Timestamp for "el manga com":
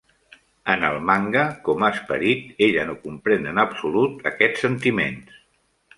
0.87-1.85